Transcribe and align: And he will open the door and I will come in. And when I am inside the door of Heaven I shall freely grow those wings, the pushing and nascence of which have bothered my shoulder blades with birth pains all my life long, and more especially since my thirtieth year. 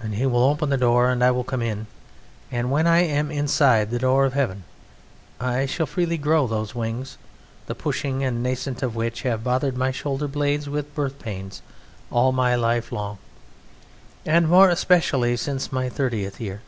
And 0.00 0.16
he 0.16 0.26
will 0.26 0.42
open 0.42 0.70
the 0.70 0.76
door 0.76 1.08
and 1.08 1.22
I 1.22 1.30
will 1.30 1.44
come 1.44 1.62
in. 1.62 1.86
And 2.50 2.68
when 2.68 2.88
I 2.88 3.02
am 3.04 3.30
inside 3.30 3.92
the 3.92 3.98
door 4.00 4.24
of 4.24 4.32
Heaven 4.32 4.64
I 5.38 5.66
shall 5.66 5.86
freely 5.86 6.18
grow 6.18 6.48
those 6.48 6.74
wings, 6.74 7.16
the 7.66 7.76
pushing 7.76 8.24
and 8.24 8.42
nascence 8.42 8.82
of 8.82 8.96
which 8.96 9.22
have 9.22 9.44
bothered 9.44 9.76
my 9.76 9.92
shoulder 9.92 10.26
blades 10.26 10.68
with 10.68 10.92
birth 10.96 11.20
pains 11.20 11.62
all 12.10 12.32
my 12.32 12.56
life 12.56 12.90
long, 12.90 13.18
and 14.26 14.48
more 14.48 14.68
especially 14.68 15.36
since 15.36 15.70
my 15.70 15.88
thirtieth 15.88 16.40
year. 16.40 16.62